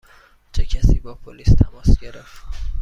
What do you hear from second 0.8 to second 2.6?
با پلیس تماس گرفت؟